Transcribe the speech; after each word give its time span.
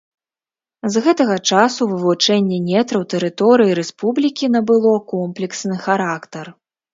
З 0.93 1.01
гэтага 1.07 1.35
часу 1.49 1.81
вывучэнне 1.91 2.57
нетраў 2.69 3.03
тэрыторыі 3.15 3.77
рэспублікі 3.81 4.45
набыло 4.57 4.95
комплексны 5.13 5.77
характар. 5.85 6.53